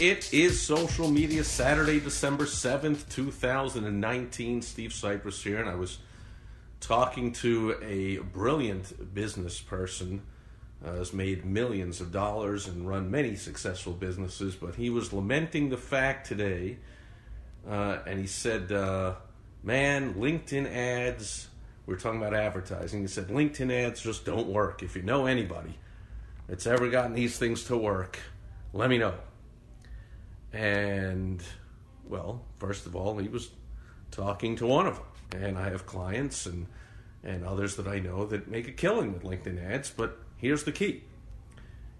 It 0.00 0.34
is 0.34 0.60
Social 0.60 1.08
Media 1.08 1.44
Saturday, 1.44 2.00
December 2.00 2.46
7th, 2.46 3.08
2019. 3.10 4.60
Steve 4.60 4.90
Sipress 4.90 5.40
here, 5.40 5.60
and 5.60 5.70
I 5.70 5.76
was 5.76 5.98
talking 6.80 7.32
to 7.34 7.76
a 7.80 8.18
brilliant 8.18 9.14
business 9.14 9.60
person. 9.60 10.22
Uh, 10.84 10.96
has 10.96 11.12
made 11.12 11.44
millions 11.44 12.00
of 12.00 12.10
dollars 12.10 12.66
and 12.66 12.88
run 12.88 13.08
many 13.08 13.36
successful 13.36 13.92
businesses, 13.92 14.56
but 14.56 14.74
he 14.74 14.90
was 14.90 15.12
lamenting 15.12 15.70
the 15.70 15.76
fact 15.76 16.26
today, 16.26 16.76
uh, 17.70 17.98
and 18.04 18.18
he 18.18 18.26
said, 18.26 18.72
uh, 18.72 19.14
Man, 19.62 20.14
LinkedIn 20.14 20.66
ads, 20.66 21.48
we 21.86 21.94
are 21.94 21.98
talking 21.98 22.20
about 22.20 22.34
advertising. 22.34 23.00
He 23.00 23.06
said, 23.06 23.28
LinkedIn 23.28 23.72
ads 23.72 24.02
just 24.02 24.24
don't 24.24 24.48
work. 24.48 24.82
If 24.82 24.96
you 24.96 25.02
know 25.02 25.26
anybody 25.26 25.78
that's 26.48 26.66
ever 26.66 26.90
gotten 26.90 27.14
these 27.14 27.38
things 27.38 27.62
to 27.66 27.76
work, 27.76 28.18
let 28.72 28.90
me 28.90 28.98
know. 28.98 29.14
And, 30.54 31.42
well, 32.08 32.42
first 32.58 32.86
of 32.86 32.94
all, 32.94 33.18
he 33.18 33.28
was 33.28 33.50
talking 34.10 34.56
to 34.56 34.66
one 34.66 34.86
of 34.86 34.96
them. 34.96 35.42
And 35.42 35.58
I 35.58 35.70
have 35.70 35.84
clients 35.84 36.46
and, 36.46 36.66
and 37.24 37.44
others 37.44 37.76
that 37.76 37.88
I 37.88 37.98
know 37.98 38.24
that 38.26 38.48
make 38.48 38.68
a 38.68 38.72
killing 38.72 39.12
with 39.12 39.24
LinkedIn 39.24 39.62
ads. 39.62 39.90
But 39.90 40.18
here's 40.36 40.62
the 40.62 40.72
key 40.72 41.02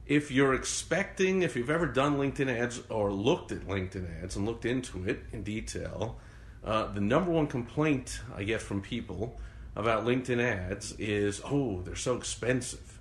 if 0.07 0.31
you're 0.31 0.55
expecting, 0.55 1.43
if 1.43 1.57
you've 1.57 1.71
ever 1.71 1.87
done 1.87 2.19
LinkedIn 2.19 2.55
ads 2.55 2.83
or 2.91 3.11
looked 3.11 3.53
at 3.53 3.67
LinkedIn 3.67 4.23
ads 4.23 4.37
and 4.37 4.45
looked 4.45 4.67
into 4.67 5.05
it 5.05 5.25
in 5.33 5.43
detail, 5.43 6.19
uh, 6.63 6.87
the 6.93 7.01
number 7.01 7.31
one 7.31 7.47
complaint 7.47 8.21
I 8.37 8.45
get 8.45 8.61
from 8.61 8.83
people 8.83 9.41
about 9.75 10.05
LinkedIn 10.05 10.43
ads 10.43 10.93
is, 10.99 11.41
oh, 11.45 11.81
they're 11.83 11.97
so 11.97 12.17
expensive. 12.17 13.01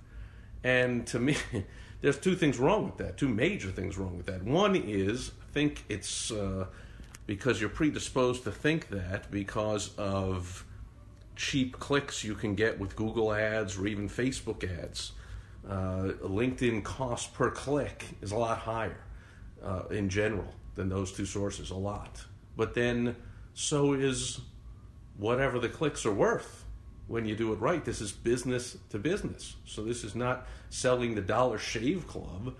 And 0.62 1.06
to 1.08 1.18
me, 1.18 1.36
there's 2.00 2.18
two 2.18 2.34
things 2.34 2.58
wrong 2.58 2.86
with 2.86 2.96
that, 2.96 3.18
two 3.18 3.28
major 3.28 3.70
things 3.70 3.98
wrong 3.98 4.16
with 4.16 4.26
that. 4.26 4.42
One 4.42 4.74
is 4.74 5.32
think 5.54 5.84
it's 5.88 6.32
uh, 6.32 6.66
because 7.26 7.60
you're 7.60 7.70
predisposed 7.70 8.44
to 8.44 8.50
think 8.50 8.88
that 8.88 9.30
because 9.30 9.96
of 9.96 10.64
cheap 11.36 11.78
clicks 11.78 12.22
you 12.22 12.34
can 12.34 12.54
get 12.54 12.78
with 12.78 12.94
Google 12.96 13.32
ads 13.32 13.78
or 13.78 13.86
even 13.86 14.08
Facebook 14.08 14.64
ads. 14.64 15.12
Uh, 15.66 16.12
LinkedIn 16.22 16.84
cost 16.84 17.32
per 17.32 17.50
click 17.50 18.04
is 18.20 18.32
a 18.32 18.36
lot 18.36 18.58
higher 18.58 19.00
uh, 19.62 19.84
in 19.90 20.08
general 20.08 20.52
than 20.74 20.88
those 20.88 21.12
two 21.12 21.24
sources, 21.24 21.70
a 21.70 21.74
lot. 21.74 22.22
But 22.56 22.74
then 22.74 23.16
so 23.54 23.94
is 23.94 24.40
whatever 25.16 25.58
the 25.58 25.68
clicks 25.68 26.04
are 26.04 26.12
worth 26.12 26.64
when 27.06 27.24
you 27.24 27.36
do 27.36 27.52
it 27.52 27.60
right. 27.60 27.84
This 27.84 28.00
is 28.00 28.12
business 28.12 28.76
to 28.90 28.98
business. 28.98 29.54
So 29.64 29.82
this 29.84 30.04
is 30.04 30.14
not 30.14 30.46
selling 30.68 31.14
the 31.14 31.22
Dollar 31.22 31.58
Shave 31.58 32.06
Club 32.06 32.54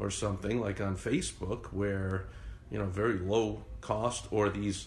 or 0.00 0.10
something 0.10 0.60
like 0.60 0.80
on 0.80 0.96
Facebook 0.96 1.66
where 1.66 2.26
you 2.70 2.78
know 2.78 2.86
very 2.86 3.18
low 3.18 3.62
cost 3.80 4.26
or 4.30 4.48
these 4.48 4.86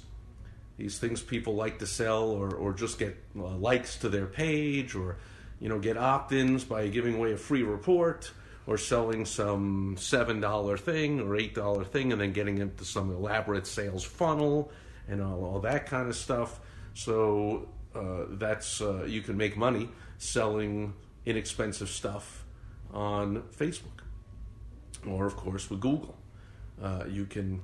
these 0.78 0.98
things 0.98 1.22
people 1.22 1.54
like 1.54 1.80
to 1.80 1.88
sell 1.88 2.24
or, 2.24 2.54
or 2.56 2.74
just 2.74 2.98
get 2.98 3.16
uh, 3.38 3.48
likes 3.56 3.98
to 3.98 4.10
their 4.10 4.26
page 4.26 4.96
or 4.96 5.18
you 5.60 5.70
know 5.70 5.80
get 5.80 5.98
opt-ins 5.98 6.64
by 6.64 6.88
giving 6.88 7.16
away 7.16 7.32
a 7.32 7.38
free 7.38 7.64
report 7.64 8.32
or 8.66 8.78
selling 8.78 9.26
some 9.26 9.96
seven 9.98 10.42
dollar 10.42 10.78
thing 10.78 11.20
or 11.22 11.36
eight 11.36 11.54
dollar 11.54 11.84
thing 11.84 12.12
and 12.12 12.20
then 12.20 12.34
getting 12.34 12.58
into 12.58 12.84
some 12.84 13.12
elaborate 13.12 13.68
sales 13.68 14.04
funnel 14.04 14.72
and 15.08 15.22
all, 15.22 15.44
all 15.46 15.60
that 15.60 15.86
kind 15.86 16.08
of 16.08 16.16
stuff. 16.16 16.60
So 16.94 17.68
uh, 17.94 18.26
that's 18.30 18.82
uh, 18.82 19.06
you 19.06 19.22
can 19.22 19.38
make 19.38 19.58
money 19.58 19.90
selling 20.18 20.94
inexpensive 21.26 21.90
stuff 21.90 22.46
on 22.94 23.42
facebook 23.58 24.03
or 25.08 25.26
of 25.26 25.36
course 25.36 25.70
with 25.70 25.80
google. 25.80 26.18
Uh, 26.82 27.04
you 27.08 27.26
can 27.26 27.62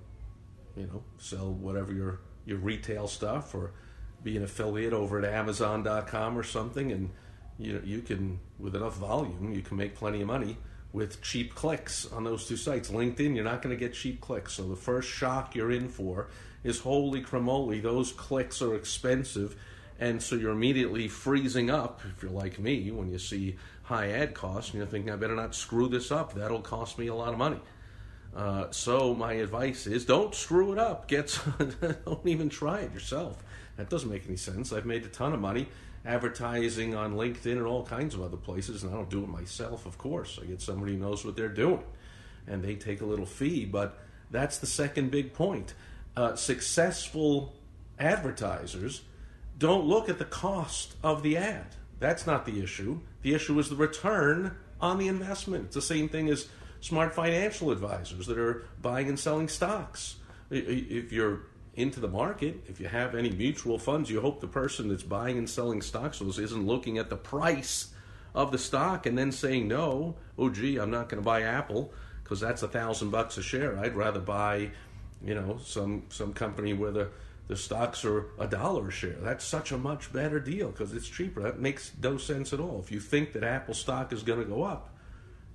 you 0.75 0.88
know, 0.88 1.03
sell 1.17 1.51
whatever 1.51 1.94
your 1.94 2.19
your 2.45 2.57
retail 2.57 3.07
stuff 3.07 3.53
or 3.53 3.72
be 4.23 4.35
an 4.38 4.44
affiliate 4.44 4.94
over 4.94 5.19
at 5.19 5.25
Amazon.com 5.25 6.38
or 6.38 6.44
something, 6.44 6.91
and 6.91 7.09
you 7.57 7.73
know 7.73 7.81
you 7.83 8.01
can 8.01 8.39
with 8.57 8.75
enough 8.75 8.97
volume 8.97 9.53
you 9.53 9.61
can 9.61 9.77
make 9.77 9.95
plenty 9.95 10.22
of 10.22 10.27
money 10.27 10.57
with 10.91 11.22
cheap 11.22 11.53
clicks 11.53 12.05
on 12.11 12.23
those 12.23 12.47
two 12.47 12.57
sites. 12.57 12.89
LinkedIn, 12.89 13.35
you're 13.35 13.44
not 13.44 13.61
going 13.61 13.75
to 13.75 13.79
get 13.79 13.94
cheap 13.94 14.21
clicks, 14.21 14.53
so 14.53 14.67
the 14.67 14.75
first 14.75 15.07
shock 15.07 15.56
you're 15.56 15.71
in 15.71 15.88
for 15.88 16.27
is 16.63 16.79
holy 16.79 17.21
cramoli, 17.21 17.81
those 17.81 18.11
clicks 18.11 18.61
are 18.61 18.75
expensive, 18.75 19.56
and 19.99 20.21
so 20.21 20.35
you're 20.35 20.51
immediately 20.51 21.07
freezing 21.07 21.69
up 21.69 22.01
if 22.15 22.23
you're 22.23 22.31
like 22.31 22.57
me 22.57 22.89
when 22.91 23.09
you 23.09 23.19
see 23.19 23.57
high 23.83 24.11
ad 24.11 24.33
costs 24.33 24.71
and 24.71 24.77
you're 24.79 24.87
thinking 24.87 25.11
I 25.11 25.17
better 25.17 25.35
not 25.35 25.53
screw 25.53 25.87
this 25.89 26.11
up. 26.11 26.33
That'll 26.33 26.61
cost 26.61 26.97
me 26.97 27.07
a 27.07 27.15
lot 27.15 27.33
of 27.33 27.37
money. 27.37 27.59
Uh, 28.35 28.67
so 28.71 29.13
my 29.13 29.33
advice 29.33 29.88
is 29.88 30.05
don't 30.05 30.33
screw 30.33 30.71
it 30.71 30.77
up. 30.77 31.07
Get 31.07 31.38
don't 32.05 32.25
even 32.25 32.49
try 32.49 32.79
it 32.79 32.93
yourself. 32.93 33.43
That 33.77 33.89
doesn't 33.89 34.09
make 34.09 34.25
any 34.27 34.38
sense. 34.38 34.71
I've 34.71 34.85
made 34.85 35.03
a 35.03 35.09
ton 35.09 35.33
of 35.33 35.39
money 35.39 35.67
advertising 36.05 36.95
on 36.95 37.15
LinkedIn 37.15 37.53
and 37.53 37.65
all 37.65 37.85
kinds 37.85 38.15
of 38.15 38.21
other 38.21 38.38
places, 38.38 38.83
and 38.83 38.91
I 38.93 38.95
don't 38.95 39.09
do 39.09 39.23
it 39.23 39.29
myself, 39.29 39.85
of 39.85 39.97
course. 39.97 40.39
I 40.41 40.45
get 40.45 40.61
somebody 40.61 40.93
who 40.93 40.99
knows 40.99 41.25
what 41.25 41.35
they're 41.35 41.49
doing, 41.49 41.83
and 42.47 42.63
they 42.63 42.75
take 42.75 43.01
a 43.01 43.05
little 43.05 43.25
fee. 43.25 43.65
But 43.65 43.97
that's 44.31 44.57
the 44.59 44.67
second 44.67 45.11
big 45.11 45.33
point. 45.33 45.73
Uh, 46.15 46.35
successful 46.35 47.53
advertisers 47.99 49.01
don't 49.59 49.85
look 49.85 50.09
at 50.09 50.17
the 50.17 50.25
cost 50.25 50.95
of 51.03 51.21
the 51.21 51.37
ad. 51.37 51.75
That's 51.99 52.25
not 52.25 52.45
the 52.45 52.63
issue. 52.63 53.01
The 53.21 53.33
issue 53.33 53.59
is 53.59 53.69
the 53.69 53.75
return 53.75 54.55
on 54.79 54.97
the 54.97 55.07
investment. 55.07 55.65
It's 55.65 55.75
the 55.75 55.81
same 55.81 56.07
thing 56.07 56.29
as 56.29 56.47
smart 56.79 57.13
financial 57.13 57.71
advisors 57.71 58.25
that 58.27 58.37
are 58.37 58.63
buying 58.81 59.09
and 59.09 59.19
selling 59.19 59.49
stocks. 59.49 60.15
If 60.49 61.11
you're 61.11 61.41
into 61.75 61.99
the 61.99 62.07
market, 62.07 62.63
if 62.67 62.79
you 62.79 62.87
have 62.87 63.15
any 63.15 63.29
mutual 63.29 63.77
funds, 63.77 64.09
you 64.09 64.21
hope 64.21 64.39
the 64.39 64.47
person 64.47 64.87
that's 64.87 65.03
buying 65.03 65.37
and 65.37 65.49
selling 65.49 65.81
stocks 65.81 66.21
isn't 66.21 66.65
looking 66.65 66.97
at 66.97 67.09
the 67.09 67.17
price 67.17 67.93
of 68.33 68.51
the 68.51 68.57
stock 68.57 69.05
and 69.05 69.17
then 69.17 69.31
saying, 69.31 69.67
no, 69.67 70.15
oh, 70.37 70.49
gee, 70.49 70.77
I'm 70.77 70.91
not 70.91 71.09
going 71.09 71.21
to 71.21 71.25
buy 71.25 71.41
Apple 71.41 71.91
because 72.23 72.39
that's 72.39 72.63
a 72.63 72.67
thousand 72.67 73.09
bucks 73.09 73.37
a 73.37 73.43
share. 73.43 73.77
I'd 73.77 73.95
rather 73.95 74.19
buy, 74.19 74.71
you 75.23 75.35
know, 75.35 75.59
some, 75.63 76.03
some 76.09 76.33
company 76.33 76.73
where 76.73 76.91
the, 76.91 77.09
the 77.49 77.57
stocks 77.57 78.05
are 78.05 78.27
a 78.37 78.45
dollar 78.47 78.87
a 78.87 78.91
share. 78.91 79.17
That's 79.19 79.43
such 79.43 79.71
a 79.71 79.77
much 79.77 80.13
better 80.13 80.39
deal 80.39 80.69
because 80.69 80.93
it's 80.93 81.09
cheaper. 81.09 81.41
That 81.41 81.59
makes 81.59 81.91
no 82.01 82.17
sense 82.17 82.53
at 82.53 82.59
all. 82.59 82.79
If 82.79 82.91
you 82.91 82.99
think 82.99 83.33
that 83.33 83.43
Apple 83.43 83.73
stock 83.73 84.13
is 84.13 84.23
going 84.23 84.39
to 84.39 84.45
go 84.45 84.63
up, 84.63 84.95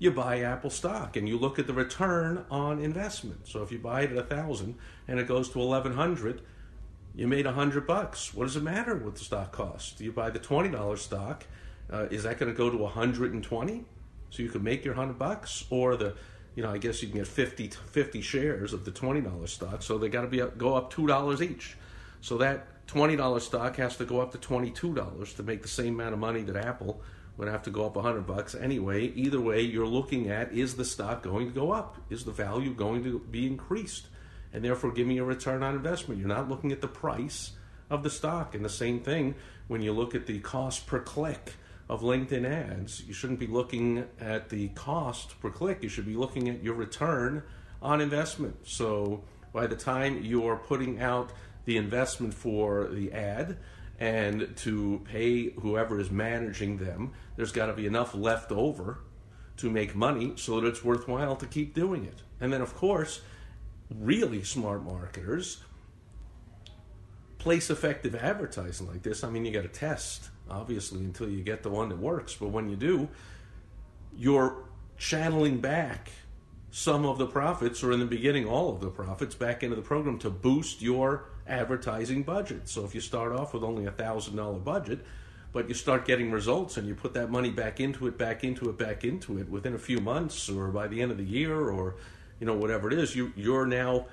you 0.01 0.11
buy 0.11 0.41
Apple 0.41 0.71
stock 0.71 1.17
and 1.17 1.29
you 1.29 1.39
look 1.39 1.61
at 1.61 1.69
the 1.69 1.73
return 1.73 2.45
on 2.51 2.81
investment. 2.81 3.47
So 3.47 3.63
if 3.63 3.71
you 3.71 3.79
buy 3.79 4.03
it 4.03 4.11
at 4.11 4.19
a 4.19 4.25
thousand 4.25 4.75
and 5.07 5.21
it 5.21 5.29
goes 5.29 5.49
to 5.51 5.61
eleven 5.61 5.93
hundred, 5.93 6.43
you 7.15 7.29
made 7.29 7.47
a 7.47 7.53
hundred 7.53 7.87
bucks. 7.87 8.35
What 8.35 8.47
does 8.47 8.57
it 8.57 8.65
matter 8.65 8.97
what 8.97 9.15
the 9.15 9.25
stock 9.25 9.53
costs? 9.53 9.93
Do 9.93 10.03
you 10.03 10.11
buy 10.11 10.31
the 10.31 10.41
twenty 10.41 10.71
dollar 10.71 10.97
stock? 10.97 11.47
Uh, 11.89 12.07
is 12.11 12.25
that 12.25 12.39
going 12.39 12.51
to 12.53 12.59
go 12.59 12.71
to 12.71 12.87
hundred 12.87 13.35
and 13.35 13.43
twenty? 13.43 13.85
So 14.31 14.43
you 14.43 14.49
can 14.49 14.65
make 14.65 14.85
your 14.85 14.95
hundred 14.95 15.17
bucks, 15.17 15.65
or 15.71 15.97
the, 15.97 16.17
you 16.55 16.63
know, 16.63 16.71
I 16.71 16.79
guess 16.79 17.03
you 17.03 17.09
can 17.09 17.19
get 17.19 17.27
50, 17.27 17.69
50 17.69 18.21
shares 18.21 18.73
of 18.73 18.85
the 18.85 18.91
twenty 18.91 19.21
dollar 19.21 19.47
stock. 19.47 19.83
So 19.83 19.99
they 19.99 20.09
got 20.09 20.23
to 20.23 20.29
be 20.29 20.41
up, 20.41 20.57
go 20.57 20.75
up 20.75 20.93
two 20.93 21.07
dollars 21.07 21.43
each. 21.43 21.77
So 22.21 22.39
that 22.39 22.87
twenty 22.87 23.17
dollar 23.17 23.41
stock 23.41 23.77
has 23.77 23.97
to 23.97 24.05
go 24.05 24.21
up 24.21 24.33
to 24.33 24.39
twenty 24.39 24.71
two 24.71 24.95
dollars 24.95 25.35
to 25.35 25.43
make 25.43 25.63
the 25.63 25.69
same 25.69 25.95
amount 25.95 26.15
of 26.15 26.21
money 26.21 26.43
that 26.43 26.57
Apple 26.57 27.03
would 27.37 27.49
have 27.49 27.65
to 27.65 27.71
go 27.71 27.85
up 27.85 27.97
100 27.97 28.27
bucks 28.27 28.55
anyway. 28.55 29.07
Either 29.09 29.41
way, 29.41 29.61
you're 29.61 29.87
looking 29.87 30.31
at 30.31 30.53
is 30.53 30.77
the 30.77 30.85
stock 30.85 31.23
going 31.23 31.47
to 31.49 31.53
go 31.53 31.73
up? 31.73 31.97
Is 32.09 32.25
the 32.25 32.33
value 32.33 32.73
going 32.73 33.03
to 33.05 33.19
be 33.19 33.47
increased? 33.47 34.07
And 34.53 34.65
therefore, 34.65 34.93
give 34.93 35.07
me 35.07 35.19
a 35.19 35.25
return 35.25 35.63
on 35.63 35.75
investment. 35.75 36.21
You're 36.21 36.29
not 36.29 36.49
looking 36.49 36.71
at 36.71 36.81
the 36.81 36.87
price 36.87 37.53
of 37.91 38.05
the 38.05 38.11
stock. 38.11 38.55
And 38.55 38.65
the 38.65 38.69
same 38.69 39.01
thing 39.01 39.35
when 39.67 39.83
you 39.83 39.93
look 39.93 40.15
at 40.15 40.27
the 40.27 40.39
cost 40.39 40.87
per 40.87 41.01
click 41.01 41.55
of 41.89 42.03
LinkedIn 42.03 42.47
ads, 42.47 43.03
you 43.07 43.13
shouldn't 43.13 43.41
be 43.41 43.47
looking 43.47 44.07
at 44.21 44.49
the 44.49 44.69
cost 44.69 45.39
per 45.41 45.51
click. 45.51 45.83
You 45.83 45.89
should 45.89 46.07
be 46.07 46.17
looking 46.17 46.49
at 46.49 46.63
your 46.63 46.75
return 46.75 47.43
on 47.83 48.01
investment. 48.01 48.57
So 48.67 49.25
by 49.53 49.67
the 49.67 49.77
time 49.77 50.23
you're 50.23 50.57
putting 50.57 51.01
out 51.01 51.31
the 51.65 51.77
investment 51.77 52.35
for 52.35 52.89
the 52.89 53.13
ad, 53.13 53.59
and 53.99 54.57
to 54.57 55.01
pay 55.05 55.51
whoever 55.51 56.01
is 56.01 56.11
managing 56.11 56.79
them, 56.79 57.13
there's 57.37 57.53
got 57.53 57.67
to 57.67 57.73
be 57.73 57.87
enough 57.87 58.15
left 58.15 58.51
over 58.51 58.99
to 59.57 59.71
make 59.71 59.95
money 59.95 60.33
so 60.37 60.61
that 60.61 60.67
it's 60.67 60.85
worthwhile 60.85 61.37
to 61.37 61.47
keep 61.47 61.75
doing 61.75 62.05
it. 62.05 62.23
And 62.41 62.53
then, 62.53 62.61
of 62.61 62.75
course, 62.75 63.21
really 63.95 64.43
smart 64.43 64.83
marketers 64.83 65.63
place 67.39 67.71
effective 67.71 68.15
advertising 68.15 68.89
like 68.89 69.03
this. 69.03 69.23
I 69.23 69.31
mean, 69.31 69.45
you 69.45 69.53
got 69.53 69.63
to 69.63 69.69
test, 69.69 70.31
obviously, 70.51 71.01
until 71.01 71.29
you 71.29 71.43
get 71.43 71.63
the 71.63 71.71
one 71.71 71.89
that 71.89 71.99
works. 71.99 72.35
But 72.35 72.49
when 72.49 72.69
you 72.69 72.77
do, 72.77 73.09
you're 74.17 74.65
channeling 74.97 75.61
back 75.61 76.11
some 76.71 77.07
of 77.07 77.19
the 77.19 77.27
profits, 77.27 77.85
or 77.85 77.93
in 77.93 78.01
the 78.01 78.07
beginning, 78.07 78.47
all 78.47 78.75
of 78.75 78.81
the 78.81 78.91
profits, 78.91 79.35
back 79.35 79.63
into 79.63 79.77
the 79.77 79.83
program 79.83 80.19
to 80.19 80.31
boost 80.31 80.83
your 80.83 81.27
advertising 81.47 82.23
budget. 82.23 82.69
So 82.69 82.85
if 82.85 82.95
you 82.95 83.01
start 83.01 83.33
off 83.33 83.55
with 83.55 83.63
only 83.63 83.87
a 83.87 83.93
thousand 83.93 84.37
dollar 84.37 84.59
budget, 84.59 85.05
but 85.53 85.69
you 85.69 85.75
start 85.75 86.05
getting 86.05 86.33
results 86.33 86.77
and 86.77 86.89
you 86.89 86.97
put 86.97 87.15
that 87.15 87.31
money 87.31 87.51
back 87.51 87.79
into 87.79 88.09
it, 88.09 88.19
back 88.19 88.43
into 88.43 88.69
it, 88.69 88.77
back 88.77 89.05
into 89.05 89.39
it 89.39 89.49
within 89.49 89.75
a 89.75 89.79
few 89.79 90.01
months, 90.01 90.49
or 90.49 90.69
by 90.69 90.89
the 90.89 91.01
end 91.01 91.13
of 91.13 91.17
the 91.17 91.25
year, 91.25 91.71
or 91.71 91.95
you 92.41 92.47
know 92.47 92.55
whatever 92.55 92.91
it 92.91 92.99
is, 92.99 93.15
you 93.15 93.33
you're 93.37 93.67
now 93.67 94.07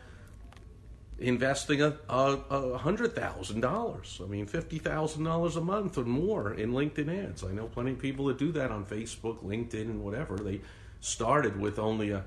investing 1.21 1.81
a, 1.81 1.97
a, 2.09 2.41
a 2.49 2.77
hundred 2.77 3.15
thousand 3.15 3.61
dollars. 3.61 4.19
I 4.23 4.27
mean, 4.27 4.45
fifty 4.47 4.79
thousand 4.79 5.23
dollars 5.23 5.55
a 5.55 5.61
month 5.61 5.97
or 5.97 6.03
more 6.03 6.53
in 6.53 6.71
LinkedIn 6.71 7.25
ads. 7.25 7.43
I 7.43 7.51
know 7.51 7.67
plenty 7.67 7.91
of 7.91 7.99
people 7.99 8.25
that 8.25 8.37
do 8.37 8.51
that 8.53 8.71
on 8.71 8.85
Facebook, 8.85 9.43
LinkedIn, 9.43 9.81
and 9.81 10.03
whatever. 10.03 10.37
They 10.37 10.61
started 10.99 11.59
with 11.59 11.79
only 11.79 12.11
a 12.11 12.23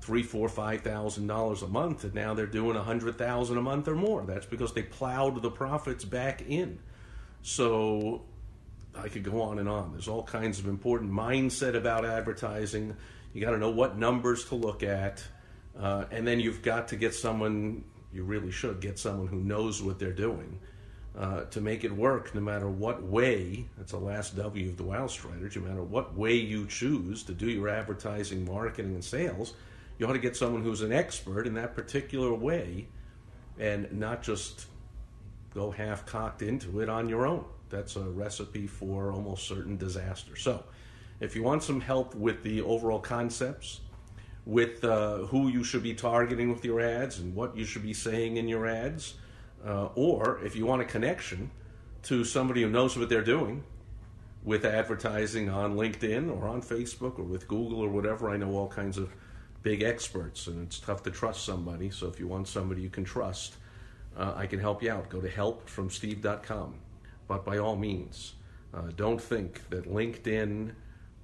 three, 0.00 0.22
four, 0.22 0.48
five 0.48 0.80
thousand 0.80 1.26
dollars 1.26 1.62
a 1.62 1.68
month, 1.68 2.04
and 2.04 2.14
now 2.14 2.34
they're 2.34 2.46
doing 2.46 2.76
a 2.76 2.82
hundred 2.82 3.18
thousand 3.18 3.58
a 3.58 3.62
month 3.62 3.88
or 3.88 3.94
more. 3.94 4.24
That's 4.24 4.46
because 4.46 4.72
they 4.72 4.82
plowed 4.82 5.42
the 5.42 5.50
profits 5.50 6.04
back 6.04 6.42
in. 6.48 6.78
So 7.42 8.22
I 8.96 9.08
could 9.08 9.24
go 9.24 9.42
on 9.42 9.58
and 9.58 9.68
on. 9.68 9.92
There's 9.92 10.08
all 10.08 10.22
kinds 10.22 10.58
of 10.58 10.66
important 10.66 11.12
mindset 11.12 11.74
about 11.74 12.04
advertising. 12.04 12.96
You 13.32 13.40
got 13.40 13.52
to 13.52 13.58
know 13.58 13.70
what 13.70 13.98
numbers 13.98 14.46
to 14.46 14.54
look 14.56 14.82
at, 14.82 15.22
uh, 15.78 16.06
and 16.10 16.26
then 16.26 16.40
you've 16.40 16.62
got 16.62 16.88
to 16.88 16.96
get 16.96 17.14
someone. 17.14 17.84
You 18.12 18.24
really 18.24 18.50
should 18.50 18.80
get 18.80 18.98
someone 18.98 19.28
who 19.28 19.40
knows 19.40 19.82
what 19.82 19.98
they're 19.98 20.12
doing. 20.12 20.58
Uh, 21.18 21.42
to 21.46 21.60
make 21.60 21.82
it 21.82 21.90
work, 21.90 22.32
no 22.34 22.40
matter 22.40 22.68
what 22.68 23.02
way, 23.02 23.66
that's 23.76 23.90
the 23.90 23.98
last 23.98 24.36
W 24.36 24.68
of 24.68 24.76
the 24.76 24.84
Wow 24.84 25.08
Striders, 25.08 25.56
no 25.56 25.62
matter 25.62 25.82
what 25.82 26.16
way 26.16 26.34
you 26.34 26.66
choose 26.66 27.24
to 27.24 27.32
do 27.32 27.50
your 27.50 27.68
advertising, 27.68 28.44
marketing, 28.44 28.94
and 28.94 29.04
sales, 29.04 29.54
you 29.98 30.06
ought 30.06 30.12
to 30.12 30.20
get 30.20 30.36
someone 30.36 30.62
who's 30.62 30.82
an 30.82 30.92
expert 30.92 31.48
in 31.48 31.54
that 31.54 31.74
particular 31.74 32.32
way 32.32 32.86
and 33.58 33.90
not 33.92 34.22
just 34.22 34.66
go 35.52 35.70
half 35.70 36.06
cocked 36.06 36.42
into 36.42 36.80
it 36.80 36.88
on 36.88 37.08
your 37.08 37.26
own. 37.26 37.44
That's 37.68 37.96
a 37.96 38.02
recipe 38.02 38.66
for 38.66 39.12
almost 39.12 39.46
certain 39.46 39.76
disaster. 39.76 40.36
So, 40.36 40.64
if 41.20 41.36
you 41.36 41.42
want 41.42 41.62
some 41.62 41.80
help 41.80 42.14
with 42.14 42.42
the 42.42 42.62
overall 42.62 42.98
concepts, 42.98 43.80
with 44.46 44.84
uh, 44.84 45.18
who 45.26 45.48
you 45.48 45.62
should 45.62 45.82
be 45.82 45.94
targeting 45.94 46.50
with 46.50 46.64
your 46.64 46.80
ads 46.80 47.18
and 47.18 47.34
what 47.34 47.56
you 47.56 47.64
should 47.64 47.82
be 47.82 47.92
saying 47.92 48.36
in 48.36 48.48
your 48.48 48.66
ads, 48.66 49.14
uh, 49.64 49.88
or 49.94 50.40
if 50.44 50.56
you 50.56 50.66
want 50.66 50.82
a 50.82 50.84
connection 50.84 51.50
to 52.02 52.24
somebody 52.24 52.62
who 52.62 52.70
knows 52.70 52.96
what 52.96 53.08
they're 53.08 53.22
doing 53.22 53.62
with 54.42 54.64
advertising 54.64 55.50
on 55.50 55.76
LinkedIn 55.76 56.34
or 56.34 56.48
on 56.48 56.62
Facebook 56.62 57.18
or 57.18 57.24
with 57.24 57.46
Google 57.46 57.80
or 57.80 57.88
whatever, 57.88 58.30
I 58.30 58.38
know 58.38 58.52
all 58.52 58.68
kinds 58.68 58.96
of 58.96 59.10
big 59.62 59.82
experts, 59.82 60.46
and 60.46 60.66
it's 60.66 60.80
tough 60.80 61.02
to 61.02 61.10
trust 61.10 61.44
somebody. 61.44 61.90
So 61.90 62.08
if 62.08 62.18
you 62.18 62.26
want 62.26 62.48
somebody 62.48 62.80
you 62.80 62.88
can 62.88 63.04
trust, 63.04 63.56
uh, 64.16 64.32
I 64.34 64.46
can 64.46 64.58
help 64.58 64.82
you 64.82 64.90
out. 64.90 65.10
Go 65.10 65.20
to 65.20 65.28
helpfromsteve.com. 65.28 66.74
But 67.28 67.44
by 67.44 67.58
all 67.58 67.76
means, 67.76 68.34
uh, 68.72 68.88
don't 68.96 69.20
think 69.20 69.68
that 69.70 69.84
LinkedIn 69.84 70.72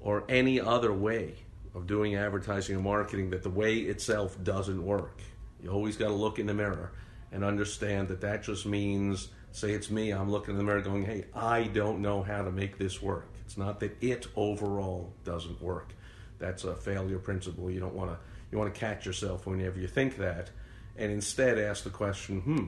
or 0.00 0.24
any 0.28 0.60
other 0.60 0.92
way 0.92 1.45
of 1.76 1.86
doing 1.86 2.16
advertising 2.16 2.74
and 2.74 2.84
marketing 2.84 3.30
that 3.30 3.44
the 3.44 3.50
way 3.50 3.76
itself 3.76 4.36
doesn't 4.42 4.84
work. 4.84 5.20
You 5.62 5.70
always 5.70 5.96
got 5.96 6.08
to 6.08 6.14
look 6.14 6.40
in 6.40 6.46
the 6.46 6.54
mirror 6.54 6.92
and 7.30 7.44
understand 7.44 8.08
that 8.08 8.22
that 8.22 8.42
just 8.42 8.66
means, 8.66 9.28
say 9.52 9.70
it's 9.72 9.90
me, 9.90 10.10
I'm 10.10 10.30
looking 10.30 10.52
in 10.52 10.58
the 10.58 10.64
mirror 10.64 10.80
going, 10.80 11.04
hey, 11.04 11.26
I 11.34 11.64
don't 11.64 12.00
know 12.00 12.22
how 12.22 12.42
to 12.42 12.50
make 12.50 12.78
this 12.78 13.00
work. 13.00 13.28
It's 13.44 13.56
not 13.56 13.78
that 13.80 13.96
it 14.02 14.26
overall 14.34 15.12
doesn't 15.22 15.62
work 15.62 15.92
that's 16.38 16.64
a 16.64 16.74
failure 16.74 17.18
principle. 17.18 17.70
You 17.70 17.80
don't 17.80 17.94
want 17.94 18.10
to 18.10 18.18
you 18.50 18.58
want 18.58 18.72
to 18.72 18.78
catch 18.78 19.06
yourself 19.06 19.46
whenever 19.46 19.78
you 19.78 19.88
think 19.88 20.18
that, 20.18 20.50
and 20.96 21.10
instead 21.10 21.58
ask 21.58 21.82
the 21.82 21.90
question, 21.90 22.40
hmm, 22.40 22.64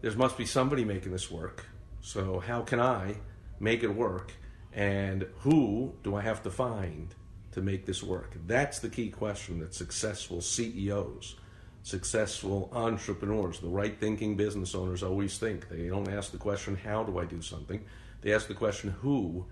there 0.00 0.12
must 0.12 0.38
be 0.38 0.46
somebody 0.46 0.84
making 0.84 1.10
this 1.10 1.30
work. 1.30 1.66
So 2.00 2.38
how 2.38 2.62
can 2.62 2.78
I 2.80 3.16
make 3.58 3.82
it 3.82 3.88
work? 3.88 4.32
And 4.72 5.26
who 5.40 5.94
do 6.04 6.14
I 6.14 6.20
have 6.20 6.44
to 6.44 6.50
find 6.50 7.12
to 7.52 7.60
make 7.60 7.86
this 7.86 8.02
work? 8.02 8.34
That's 8.46 8.78
the 8.78 8.88
key 8.88 9.10
question 9.10 9.60
that 9.60 9.74
successful 9.74 10.40
CEOs, 10.40 11.36
successful 11.82 12.70
entrepreneurs, 12.72 13.60
the 13.60 13.68
right 13.68 13.98
thinking 13.98 14.36
business 14.36 14.74
owners 14.74 15.02
always 15.02 15.38
think. 15.38 15.68
They 15.68 15.88
don't 15.88 16.08
ask 16.08 16.32
the 16.32 16.38
question, 16.38 16.76
how 16.76 17.04
do 17.04 17.18
I 17.18 17.24
do 17.24 17.40
something? 17.40 17.84
They 18.20 18.34
ask 18.34 18.48
the 18.48 18.54
question, 18.54 18.90
who 19.00 19.46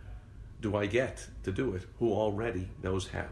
do 0.60 0.76
I 0.76 0.86
get 0.86 1.26
to 1.44 1.52
do 1.52 1.74
it 1.74 1.82
who 1.98 2.12
already 2.12 2.68
knows 2.82 3.08
how? 3.08 3.28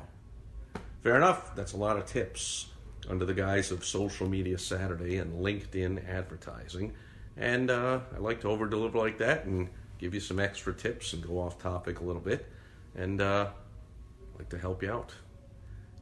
Fair 1.03 1.17
enough, 1.17 1.55
that's 1.55 1.73
a 1.73 1.77
lot 1.77 1.97
of 1.97 2.07
tips 2.07 2.67
under 3.09 3.25
the 3.25 3.35
guise 3.35 3.71
of 3.71 3.85
Social 3.85 4.29
Media 4.29 4.59
Saturday 4.59 5.19
and 5.19 5.45
LinkedIn 5.45 6.09
advertising. 6.09 6.95
And 7.37 7.71
uh, 7.71 8.01
I 8.15 8.19
like 8.19 8.41
to 8.43 8.49
over 8.49 8.67
deliver 8.67 8.99
like 8.99 9.19
that 9.19 9.45
and 9.45 9.69
give 9.99 10.15
you 10.15 10.21
some 10.21 10.41
extra 10.41 10.73
tips 10.73 11.13
and 11.13 11.23
go 11.23 11.39
off 11.39 11.59
topic 11.59 12.01
a 12.01 12.05
little 12.05 12.23
bit. 12.23 12.47
And 12.95 13.21
uh, 13.21 13.49
like 14.37 14.49
to 14.51 14.59
help 14.59 14.83
you 14.83 14.91
out. 14.91 15.13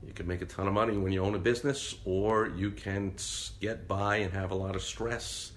You 0.06 0.12
can 0.12 0.26
make 0.26 0.42
a 0.42 0.46
ton 0.46 0.66
of 0.66 0.74
money 0.74 0.96
when 0.96 1.12
you 1.12 1.22
own 1.22 1.34
a 1.34 1.38
business, 1.38 1.94
or 2.04 2.48
you 2.48 2.72
can 2.72 3.14
get 3.60 3.86
by 3.86 4.16
and 4.16 4.32
have 4.32 4.50
a 4.50 4.54
lot 4.54 4.74
of 4.74 4.82
stress 4.82 5.52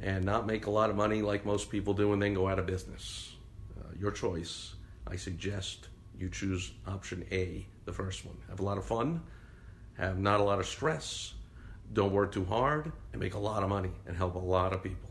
and 0.00 0.24
not 0.24 0.46
make 0.46 0.66
a 0.66 0.70
lot 0.70 0.88
of 0.88 0.96
money 0.96 1.20
like 1.20 1.44
most 1.44 1.70
people 1.70 1.92
do 1.92 2.12
and 2.12 2.22
then 2.22 2.32
go 2.32 2.48
out 2.48 2.58
of 2.58 2.66
business. 2.66 3.34
Uh, 3.78 3.84
your 3.98 4.10
choice. 4.10 4.74
I 5.06 5.16
suggest 5.16 5.88
you 6.18 6.30
choose 6.30 6.72
option 6.86 7.26
A, 7.30 7.66
the 7.84 7.92
first 7.92 8.24
one. 8.24 8.36
Have 8.48 8.60
a 8.60 8.62
lot 8.62 8.78
of 8.78 8.84
fun, 8.84 9.22
have 9.98 10.18
not 10.18 10.40
a 10.40 10.42
lot 10.42 10.60
of 10.60 10.66
stress, 10.66 11.34
don't 11.92 12.12
work 12.12 12.32
too 12.32 12.44
hard, 12.44 12.92
and 13.12 13.20
make 13.20 13.34
a 13.34 13.38
lot 13.38 13.62
of 13.62 13.68
money 13.68 13.90
and 14.06 14.16
help 14.16 14.34
a 14.34 14.38
lot 14.38 14.72
of 14.72 14.82
people. 14.82 15.10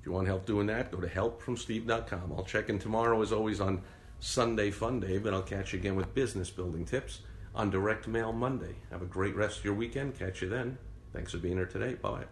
If 0.00 0.06
you 0.06 0.12
want 0.12 0.26
help 0.26 0.46
doing 0.46 0.66
that, 0.66 0.90
go 0.90 1.00
to 1.00 1.08
helpfromsteve.com. 1.08 2.32
I'll 2.36 2.44
check 2.44 2.68
in 2.68 2.78
tomorrow, 2.78 3.20
as 3.22 3.32
always, 3.32 3.60
on 3.60 3.82
Sunday 4.24 4.70
Fun 4.70 5.00
Day, 5.00 5.18
but 5.18 5.34
I'll 5.34 5.42
catch 5.42 5.74
you 5.74 5.78
again 5.78 5.96
with 5.96 6.14
business 6.14 6.48
building 6.48 6.86
tips 6.86 7.20
on 7.54 7.68
Direct 7.68 8.08
Mail 8.08 8.32
Monday. 8.32 8.74
Have 8.90 9.02
a 9.02 9.06
great 9.06 9.36
rest 9.36 9.58
of 9.58 9.64
your 9.66 9.74
weekend. 9.74 10.18
Catch 10.18 10.40
you 10.40 10.48
then. 10.48 10.78
Thanks 11.12 11.32
for 11.32 11.38
being 11.38 11.56
here 11.56 11.66
today. 11.66 11.94
Bye. 11.94 12.24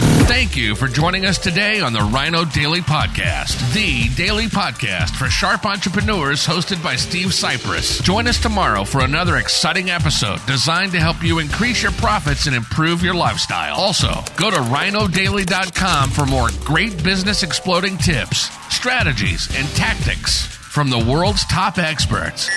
Thank 0.00 0.56
you 0.56 0.74
for 0.74 0.86
joining 0.86 1.26
us 1.26 1.38
today 1.38 1.80
on 1.80 1.92
the 1.92 2.00
Rhino 2.00 2.44
Daily 2.44 2.80
Podcast, 2.80 3.74
the 3.74 4.08
daily 4.14 4.46
podcast 4.46 5.10
for 5.10 5.26
sharp 5.26 5.66
entrepreneurs 5.66 6.46
hosted 6.46 6.82
by 6.82 6.96
Steve 6.96 7.28
Sipress. 7.28 8.02
Join 8.02 8.26
us 8.26 8.40
tomorrow 8.40 8.84
for 8.84 9.02
another 9.02 9.36
exciting 9.36 9.90
episode 9.90 10.38
designed 10.46 10.92
to 10.92 11.00
help 11.00 11.22
you 11.22 11.40
increase 11.40 11.82
your 11.82 11.92
profits 11.92 12.46
and 12.46 12.56
improve 12.56 13.02
your 13.02 13.14
lifestyle. 13.14 13.74
Also, 13.76 14.12
go 14.36 14.50
to 14.50 14.56
rhinodaily.com 14.56 16.10
for 16.10 16.24
more 16.24 16.48
great 16.64 17.02
business 17.04 17.42
exploding 17.42 17.98
tips, 17.98 18.50
strategies, 18.74 19.48
and 19.58 19.68
tactics 19.70 20.59
from 20.70 20.88
the 20.88 20.98
world's 20.98 21.44
top 21.46 21.78
experts. 21.78 22.48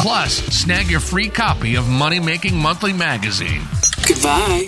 Plus, 0.00 0.36
snag 0.54 0.86
your 0.88 1.00
free 1.00 1.28
copy 1.28 1.74
of 1.74 1.88
Money 1.88 2.20
Making 2.20 2.56
Monthly 2.56 2.92
magazine. 2.92 3.62
Goodbye. 4.06 4.66